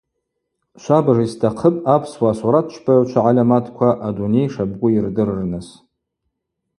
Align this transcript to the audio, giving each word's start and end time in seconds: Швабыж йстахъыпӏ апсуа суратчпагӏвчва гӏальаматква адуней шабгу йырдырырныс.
Швабыж 0.81 1.17
йстахъыпӏ 1.25 1.83
апсуа 1.95 2.31
суратчпагӏвчва 2.39 3.21
гӏальаматква 3.23 3.89
адуней 4.07 4.47
шабгу 4.53 4.87
йырдырырныс. 4.93 5.67